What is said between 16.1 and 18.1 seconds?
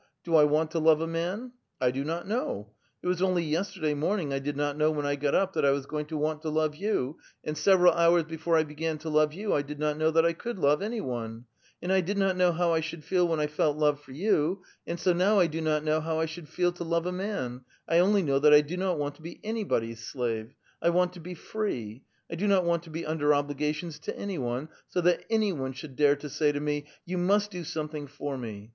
I should feel to love a man; I